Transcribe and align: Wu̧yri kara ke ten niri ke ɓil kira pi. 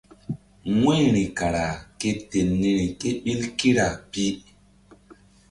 Wu̧yri 0.81 1.23
kara 1.37 1.67
ke 1.99 2.09
ten 2.29 2.47
niri 2.61 2.87
ke 2.99 3.09
ɓil 3.23 3.41
kira 3.57 3.87
pi. 4.11 4.25